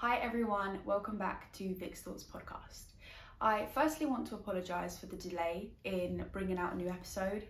[0.00, 2.84] Hi everyone, welcome back to Vic's Thoughts podcast.
[3.38, 7.46] I firstly want to apologise for the delay in bringing out a new episode.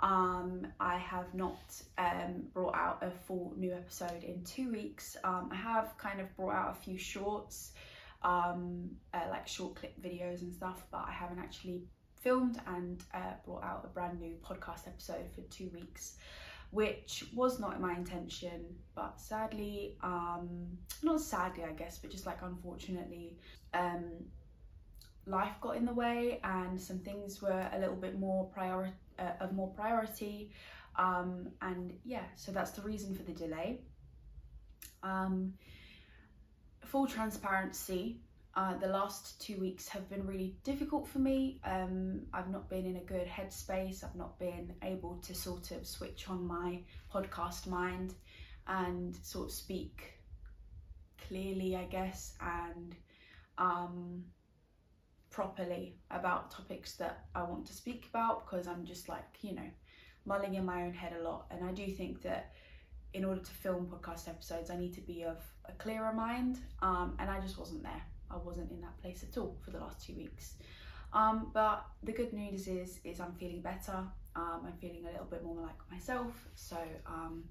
[0.00, 5.16] Um, I have not um, brought out a full new episode in two weeks.
[5.22, 7.74] Um, I have kind of brought out a few shorts,
[8.22, 11.84] um, uh, like short clip videos and stuff, but I haven't actually
[12.20, 16.16] filmed and uh, brought out a brand new podcast episode for two weeks
[16.70, 18.64] which was not my intention
[18.94, 20.66] but sadly um
[21.02, 23.36] not sadly i guess but just like unfortunately
[23.74, 24.04] um
[25.26, 29.30] life got in the way and some things were a little bit more priority uh,
[29.40, 30.50] of more priority
[30.96, 33.80] um and yeah so that's the reason for the delay.
[35.02, 35.54] Um
[36.84, 38.20] full transparency
[38.56, 41.60] uh, the last two weeks have been really difficult for me.
[41.64, 44.04] Um, I've not been in a good headspace.
[44.04, 46.78] I've not been able to sort of switch on my
[47.12, 48.14] podcast mind
[48.68, 50.12] and sort of speak
[51.28, 52.94] clearly, I guess, and
[53.58, 54.24] um,
[55.30, 59.68] properly about topics that I want to speak about because I'm just like, you know,
[60.26, 61.46] mulling in my own head a lot.
[61.50, 62.52] And I do think that
[63.14, 67.16] in order to film podcast episodes, I need to be of a clearer mind, um,
[67.18, 68.02] and I just wasn't there.
[68.34, 70.54] I wasn't in that place at all for the last two weeks.
[71.12, 74.04] Um, but the good news is, is I'm feeling better.
[74.36, 76.48] Um, I'm feeling a little bit more like myself.
[76.56, 77.44] So um,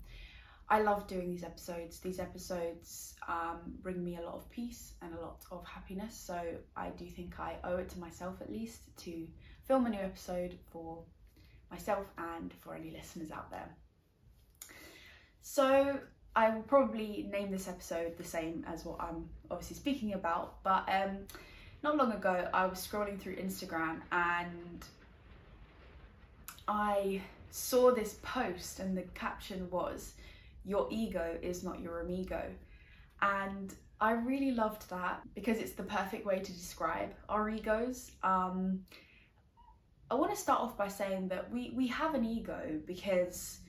[0.69, 1.99] I love doing these episodes.
[1.99, 6.15] These episodes um, bring me a lot of peace and a lot of happiness.
[6.15, 6.41] So
[6.75, 9.27] I do think I owe it to myself at least to
[9.65, 11.03] film a new episode for
[11.71, 13.69] myself and for any listeners out there.
[15.41, 15.99] So
[16.35, 20.83] I will probably name this episode the same as what I'm obviously speaking about, but
[20.87, 21.19] um,
[21.83, 24.83] not long ago I was scrolling through Instagram and
[26.67, 30.13] I saw this post and the caption was,
[30.65, 32.43] Your ego is not your amigo.
[33.21, 38.11] And I really loved that because it's the perfect way to describe our egos.
[38.23, 38.83] Um,
[40.09, 43.59] I want to start off by saying that we, we have an ego because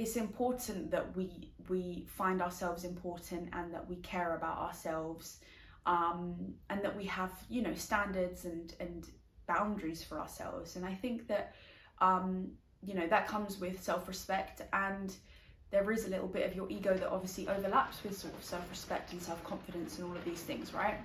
[0.00, 5.38] it's important that we we find ourselves important and that we care about ourselves
[5.86, 9.08] um, and that we have you know standards and and
[9.46, 10.76] boundaries for ourselves.
[10.76, 11.54] And i think that
[12.00, 12.48] um,
[12.82, 15.14] you know that comes with self-respect and
[15.70, 19.12] there is a little bit of your ego that obviously overlaps with sort of self-respect
[19.12, 20.98] and self-confidence and all of these things right?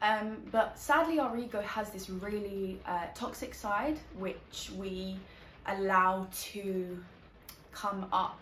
[0.00, 5.16] Um, but sadly our ego has this really uh, toxic side which we
[5.66, 7.02] allow to
[7.74, 8.38] come up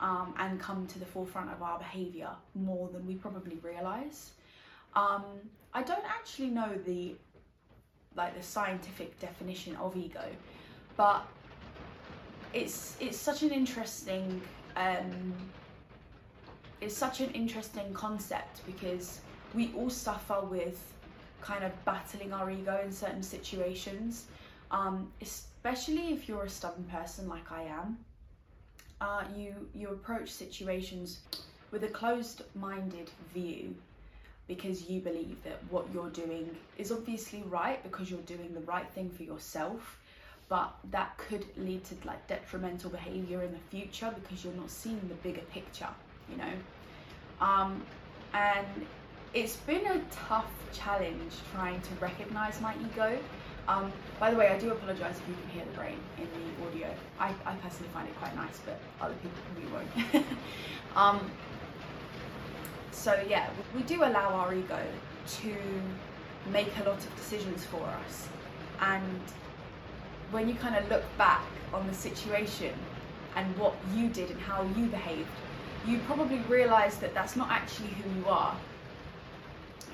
[0.00, 4.32] um, and come to the forefront of our behaviour more than we probably realise.
[4.94, 5.24] Um,
[5.72, 7.14] I don't actually know the
[8.16, 10.24] like the scientific definition of ego,
[10.96, 11.26] but
[12.52, 14.40] it's it's such an interesting
[14.76, 15.34] um,
[16.80, 19.20] it's such an interesting concept because
[19.54, 20.80] we all suffer with
[21.40, 24.26] kind of battling our ego in certain situations,
[24.70, 27.98] um, especially if you're a stubborn person like I am
[29.36, 31.20] you you approach situations
[31.70, 33.74] with a closed-minded view
[34.46, 36.48] because you believe that what you're doing
[36.78, 39.98] is obviously right because you're doing the right thing for yourself
[40.48, 45.00] but that could lead to like detrimental behavior in the future because you're not seeing
[45.08, 45.88] the bigger picture
[46.30, 46.52] you know?
[47.40, 47.82] Um,
[48.34, 48.66] and
[49.34, 53.18] it's been a tough challenge trying to recognize my ego
[53.68, 56.66] um, by the way, I do apologise if you can hear the rain in the
[56.66, 56.94] audio.
[57.20, 60.26] I, I personally find it quite nice, but other people probably won't.
[60.96, 61.30] um,
[62.90, 64.80] so yeah, we do allow our ego
[65.42, 65.54] to
[66.50, 68.28] make a lot of decisions for us.
[68.80, 69.20] And
[70.30, 72.72] when you kind of look back on the situation
[73.36, 75.28] and what you did and how you behaved,
[75.86, 78.56] you probably realise that that's not actually who you are.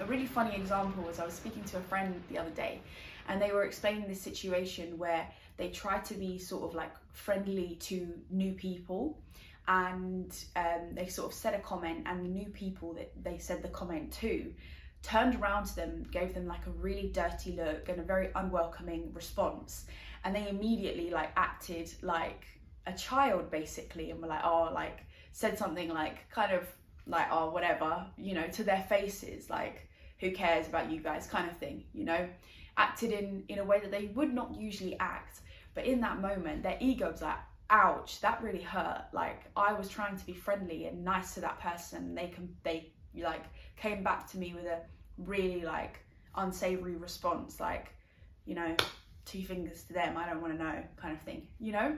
[0.00, 2.80] A really funny example was I was speaking to a friend the other day
[3.28, 5.26] and they were explaining this situation where
[5.56, 9.18] they tried to be sort of like friendly to new people.
[9.66, 13.62] And um, they sort of said a comment and the new people that they said
[13.62, 14.52] the comment to
[15.02, 19.10] turned around to them gave them like a really dirty look and a very unwelcoming
[19.14, 19.86] response.
[20.24, 22.44] And they immediately like acted like
[22.86, 26.66] a child basically and were like oh like said something like kind of
[27.06, 29.88] like oh whatever you know to their faces like
[30.20, 32.28] who cares about you guys kind of thing you know
[32.76, 35.40] acted in in a way that they would not usually act.
[35.74, 37.38] But in that moment their ego was like
[37.70, 39.04] ouch that really hurt.
[39.12, 42.92] Like i was trying to be friendly and nice to that person they can they
[43.22, 43.44] like
[43.76, 44.80] came back to me with a
[45.18, 46.00] really like
[46.36, 47.94] unsavory response like
[48.44, 48.74] you know
[49.24, 51.96] two fingers to them i don't want to know kind of thing you know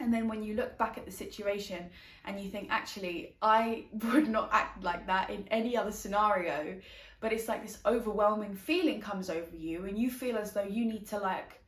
[0.00, 1.90] And then when you look back at the situation
[2.24, 6.80] and you think, actually, I would not act like that in any other scenario,
[7.20, 10.86] but it's like this overwhelming feeling comes over you and you feel as though you
[10.86, 11.60] need to like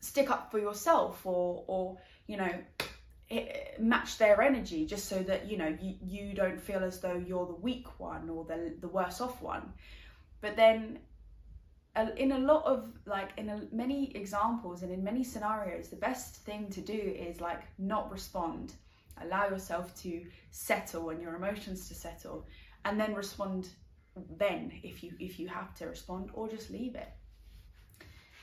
[0.00, 1.98] stick up for yourself or, or
[2.28, 2.52] you know,
[3.78, 7.46] match their energy just so that you know you, you don't feel as though you're
[7.46, 9.72] the weak one or the, the worse off one.
[10.40, 10.98] But then
[12.16, 16.36] in a lot of like in a, many examples and in many scenarios the best
[16.36, 18.72] thing to do is like not respond.
[19.22, 22.46] Allow yourself to settle and your emotions to settle
[22.84, 23.68] and then respond
[24.38, 27.08] then if you if you have to respond or just leave it.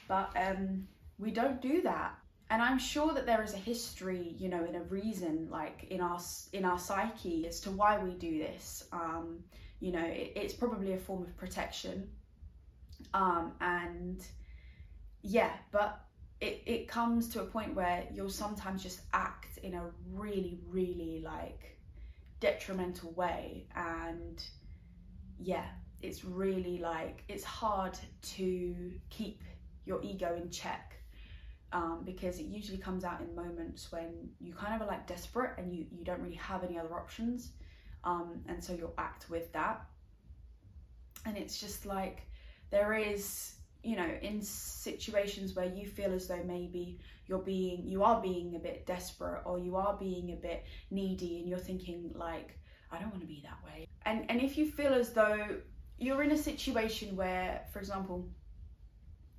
[0.08, 0.88] But um
[1.18, 2.18] we don't do that.
[2.50, 6.00] And i'm sure that there is a history you know and a reason like in
[6.00, 6.20] our
[6.54, 8.86] in our psyche as to why we do this.
[8.94, 9.44] Um
[9.82, 12.10] you know it, it's probably a form of protection
[13.14, 14.26] um, and
[15.22, 16.04] yeah, but
[16.40, 21.22] it, it comes to a point where you'll sometimes just act in a really, really
[21.24, 21.78] like
[22.40, 23.68] detrimental way.
[23.76, 24.44] And
[25.40, 25.66] yeah,
[26.02, 29.44] it's really like, it's hard to keep
[29.86, 30.96] your ego in check.
[31.74, 35.52] Um, because it usually comes out in moments when you kind of are like desperate
[35.58, 37.52] and you, you don't really have any other options.
[38.04, 39.86] Um, and so you'll act with that.
[41.26, 42.24] And it's just like,
[42.72, 43.54] there is
[43.84, 48.56] you know in situations where you feel as though maybe you're being you are being
[48.56, 52.58] a bit desperate or you are being a bit needy and you're thinking like
[52.92, 53.88] I don't want to be that way.
[54.06, 55.58] And and if you feel as though
[55.98, 58.28] you're in a situation where for example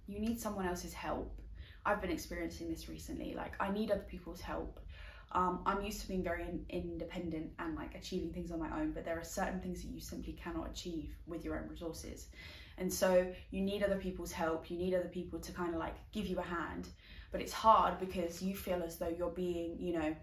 [0.06, 1.38] you need someone else's help.
[1.85, 4.81] I've been experiencing this recently like I need other people's help.
[5.32, 8.93] Um, I'm used to being very in- independent and like achieving things on my own,
[8.93, 12.28] but there are certain things that you simply cannot achieve with your own resources.
[12.78, 15.94] And so you need other people's help, you need other people to kind of like
[16.12, 16.88] give you a hand.
[17.30, 20.14] But it's hard because you feel as though you're being, you know,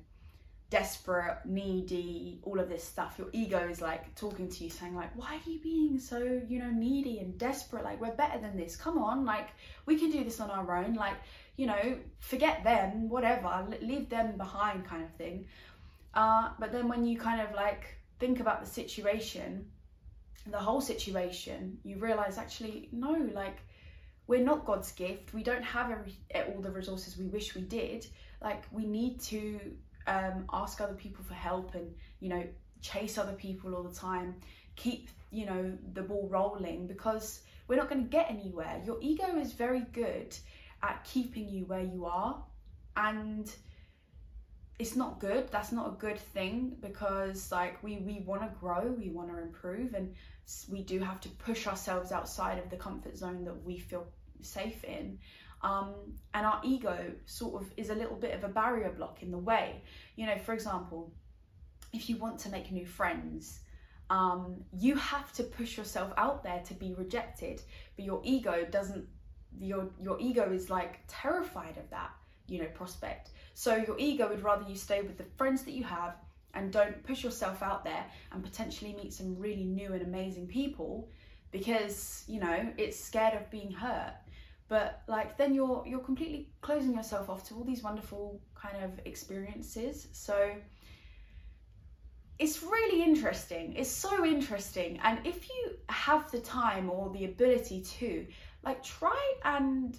[0.70, 3.16] desperate, needy, all of this stuff.
[3.18, 6.60] Your ego is like talking to you, saying, like, why are you being so, you
[6.60, 7.84] know, needy and desperate?
[7.84, 8.76] Like, we're better than this.
[8.76, 9.50] Come on, like,
[9.88, 10.94] we can do this on our own.
[10.94, 11.16] Like,
[11.56, 15.46] you know, forget them, whatever, leave them behind, kind of thing.
[16.14, 19.66] Uh, but then when you kind of like think about the situation,
[20.48, 23.58] the whole situation, you realize actually, no, like
[24.28, 25.34] we're not God's gift.
[25.34, 26.14] We don't have every
[26.54, 28.06] all the resources we wish we did.
[28.42, 29.60] Like we need to
[30.08, 32.44] um, ask other people for help and you know
[32.82, 34.36] chase other people all the time.
[34.76, 38.82] Keep you know the ball rolling because we're not going to get anywhere.
[38.86, 40.36] Your ego is very good
[40.84, 42.42] at keeping you where you are,
[42.96, 43.52] and
[44.80, 48.96] it's not good that's not a good thing because like we we want to grow
[48.98, 50.16] we want to improve and
[50.70, 54.08] we do have to push ourselves outside of the comfort zone that we feel
[54.42, 55.20] safe in.
[55.62, 55.94] Um,
[56.34, 59.38] and our ego sort of is a little bit of a barrier block in the
[59.38, 59.82] way.
[60.16, 61.12] You know for example
[61.92, 63.60] if you want to make new friends
[64.10, 67.62] um, you have to push yourself out there to be rejected
[67.96, 69.06] but your ego doesn't
[69.60, 72.12] your your ego is like terrified of that
[72.50, 73.32] you know prospect.
[73.54, 76.16] So your ego would rather you stay with the friends that you have
[76.54, 81.10] and don't push yourself out there and potentially meet some really new and amazing people
[81.52, 84.14] because you know it's scared of being hurt.
[84.68, 88.92] But like then you're you're completely closing yourself off to all these wonderful kind of
[89.06, 90.08] experiences.
[90.12, 90.52] So
[92.40, 93.76] it's really interesting.
[93.76, 95.00] It's so interesting.
[95.04, 98.26] And if you have the time or the ability to
[98.64, 99.98] like try and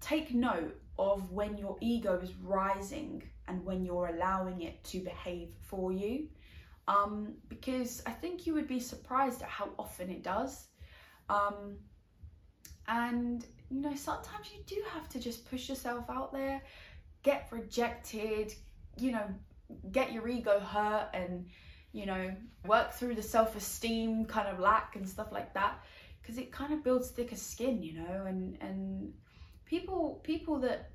[0.00, 5.48] take note of when your ego is rising and when you're allowing it to behave
[5.60, 6.28] for you.
[6.88, 10.66] Um, because I think you would be surprised at how often it does.
[11.28, 11.76] Um,
[12.88, 16.62] and you know, sometimes you do have to just push yourself out there,
[17.22, 18.54] get rejected,
[18.96, 19.26] you know,
[19.90, 21.46] get your ego hurt and
[21.96, 22.30] you know,
[22.66, 25.82] work through the self esteem kind of lack and stuff like that
[26.20, 29.14] because it kind of builds thicker skin, you know, and and
[29.96, 30.90] people people that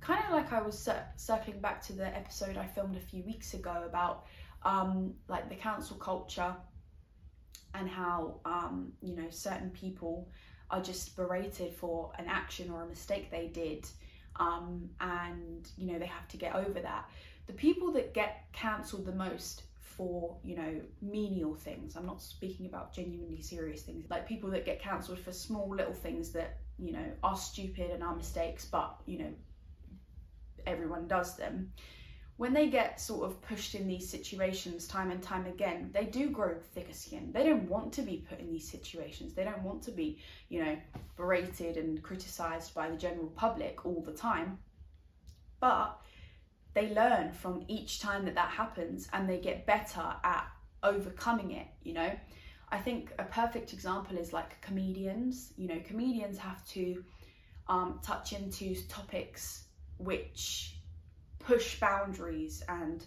[0.00, 3.22] kind of like I was cir- circling back to the episode I filmed a few
[3.22, 4.26] weeks ago about
[4.64, 6.54] um, like the cancel culture
[7.74, 10.28] and how um, you know certain people
[10.70, 13.86] are just berated for an action or a mistake they did
[14.36, 17.08] um, and you know they have to get over that.
[17.46, 19.62] The people that get cancelled the most
[19.96, 24.64] for you know menial things i'm not speaking about genuinely serious things like people that
[24.64, 29.00] get cancelled for small little things that you know are stupid and are mistakes but
[29.06, 29.32] you know
[30.66, 31.70] everyone does them
[32.36, 36.30] when they get sort of pushed in these situations time and time again, they do
[36.30, 37.30] grow thicker skin.
[37.32, 39.34] They don't want to be put in these situations.
[39.34, 40.76] They don't want to be, you know,
[41.16, 44.58] berated and criticized by the general public all the time.
[45.60, 46.00] But
[46.74, 50.46] they learn from each time that that happens and they get better at
[50.82, 52.10] overcoming it, you know.
[52.68, 55.52] I think a perfect example is like comedians.
[55.56, 57.04] You know, comedians have to
[57.68, 59.64] um, touch into topics
[59.98, 60.76] which
[61.38, 63.04] push boundaries and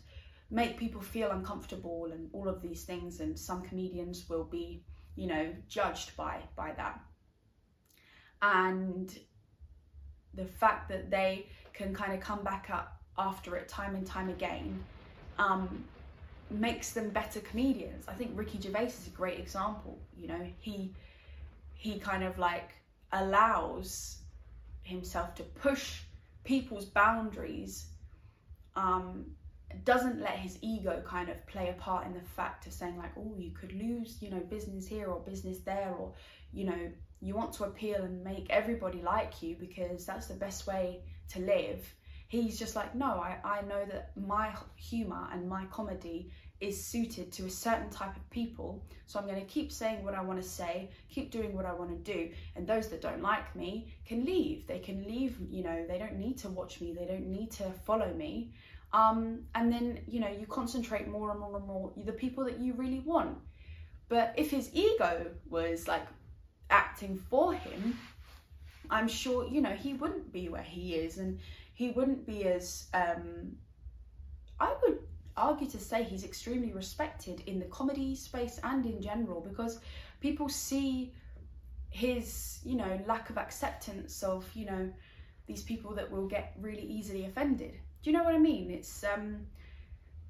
[0.49, 3.19] make people feel uncomfortable and all of these things.
[3.19, 4.83] And some comedians will be,
[5.15, 7.01] you know, judged by by that.
[8.41, 9.13] And
[10.33, 14.29] the fact that they can kind of come back up after it time and time
[14.29, 14.83] again
[15.39, 15.83] um,
[16.49, 18.05] makes them better comedians.
[18.07, 19.99] I think Ricky Gervais is a great example.
[20.15, 20.93] You know, he
[21.73, 22.71] he kind of like
[23.11, 24.17] allows
[24.83, 26.01] himself to push
[26.43, 27.87] people's boundaries.
[28.75, 29.25] Um,
[29.83, 33.11] doesn't let his ego kind of play a part in the fact of saying like,
[33.17, 36.13] oh, you could lose, you know, business here or business there, or
[36.53, 40.67] you know, you want to appeal and make everybody like you because that's the best
[40.67, 41.93] way to live
[42.27, 47.31] he's just like no I, I know that my humor and my comedy is suited
[47.33, 50.41] to a certain type of people so i'm going to keep saying what i want
[50.41, 53.87] to say keep doing what i want to do and those that don't like me
[54.05, 54.67] can leave.
[54.67, 57.71] They can leave you know they don't need to watch me they don't need to
[57.85, 58.51] follow me.
[58.93, 62.59] Um, and then you know you concentrate more and more and more the people that
[62.59, 63.37] you really want.
[64.09, 66.07] But if his ego was like
[66.69, 67.97] acting for him
[68.89, 71.39] i'm sure you know he wouldn't be where he is and
[71.77, 73.55] he wouldn't be as um,
[74.59, 74.97] I would
[75.35, 79.79] argue to say he's extremely respected in the comedy space and in general because
[80.19, 81.13] people see
[81.91, 84.91] his you know lack of acceptance of you know
[85.45, 87.73] these people that will get really easily offended.
[88.01, 88.71] Do you know what i mean?
[88.71, 89.45] It's um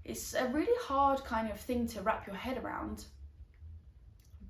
[0.04, 3.06] it's a really hard kind of thing to wrap your head around.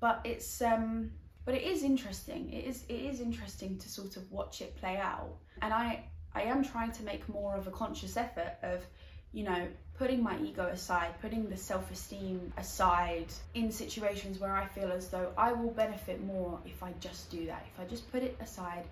[0.00, 1.12] But it's um
[1.44, 2.52] but it is interesting.
[2.52, 5.36] It is it is interesting to sort of watch it play out.
[5.62, 6.02] And i
[6.34, 8.84] I am trying to make more of a conscious effort of,
[9.32, 9.66] you know,
[9.98, 15.08] putting my ego aside, putting the self esteem aside in situations where I feel as
[15.08, 17.66] though I will benefit more if I just do that.
[17.74, 18.84] If I just put it aside,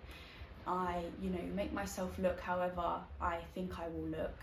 [0.66, 4.34] I, you know, make myself look however I think I will look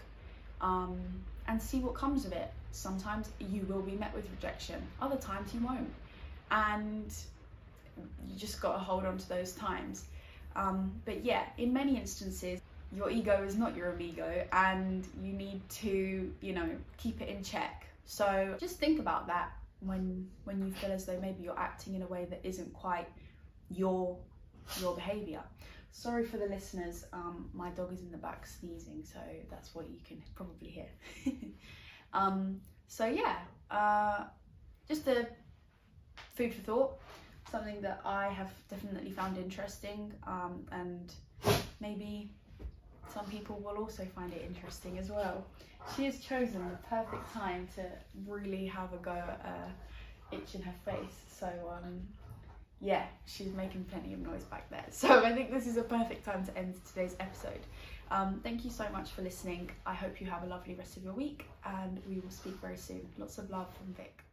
[0.62, 0.98] um,
[1.48, 2.52] and see what comes of it.
[2.72, 5.94] Sometimes you will be met with rejection, other times you won't.
[6.50, 7.14] And
[8.28, 10.06] you just got to hold on to those times.
[10.56, 12.62] Um, but yeah, in many instances,
[12.96, 17.44] your ego is not your amigo and you need to you know keep it in
[17.44, 17.86] check.
[18.06, 22.02] So just think about that when when you feel as though maybe you're acting in
[22.02, 23.08] a way that isn't quite
[23.70, 24.18] your
[24.80, 25.42] your behavior.
[25.92, 29.20] Sorry for the listeners um, my dog is in the back sneezing so
[29.52, 30.88] that's what you can probably hear.
[32.16, 33.38] Um, so yeah
[33.72, 34.26] uh,
[34.88, 35.28] just a
[36.36, 37.00] food for thought
[37.52, 41.14] something that i have definitely found interesting um, and
[41.80, 42.30] maybe
[43.14, 45.46] some people will also find it interesting as well.
[45.96, 47.84] She has chosen the perfect time to
[48.28, 51.26] really have a go at uh, itch in her face.
[51.28, 52.02] So um,
[52.80, 54.86] yeah, she's making plenty of noise back there.
[54.92, 57.62] So I think this is a perfect time to end today's episode.
[58.12, 59.72] Um, thank you so much for listening.
[59.86, 62.78] I hope you have a lovely rest of your week and we will speak very
[62.78, 63.08] soon.
[63.18, 64.24] Lots of love from Vic.